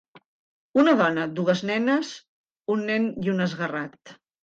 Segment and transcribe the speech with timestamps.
[0.83, 2.11] Una dona, dues nenes,
[2.79, 4.17] un nen i un esguerrat.